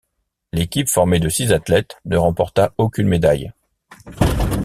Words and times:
L'équipe, 0.51 0.89
formée 0.89 1.19
de 1.19 1.29
six 1.29 1.51
athlètes, 1.53 1.99
ne 2.05 2.17
remporta 2.17 2.73
aucune 2.79 3.07
médaille. 3.07 3.51